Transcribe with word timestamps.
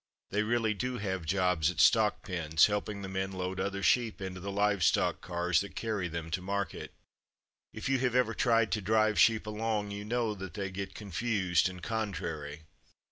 They 0.31 0.41
really 0.41 0.73
do 0.73 0.97
have 0.97 1.27
jobs 1.27 1.69
at 1.69 1.79
stock 1.79 2.23
pens, 2.23 2.65
helping 2.65 3.03
the 3.03 3.07
men 3.07 3.31
load 3.33 3.59
other 3.59 3.83
sheep 3.83 4.19
into 4.19 4.39
the 4.39 4.49
livestock 4.51 5.21
cars 5.21 5.61
that 5.61 5.75
carry 5.75 6.07
them 6.07 6.31
to 6.31 6.41
market. 6.41 6.95
If 7.71 7.87
you 7.87 7.99
have 7.99 8.15
ever 8.15 8.33
tried 8.33 8.71
to 8.71 8.81
drive 8.81 9.19
sheep 9.19 9.45
along, 9.45 9.91
you 9.91 10.03
know 10.03 10.33
that 10.33 10.55
they 10.55 10.71
get 10.71 10.95
confused 10.95 11.69
and 11.69 11.83
contrary. 11.83 12.63